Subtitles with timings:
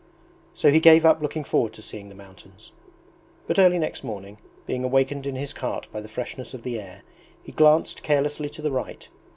[0.55, 2.71] So he gave up looking forward to seeing the mountains.
[3.45, 7.03] But early next morning, being awakened in his cart by the freshness of the air,
[7.43, 9.07] he glanced carelessly to the right.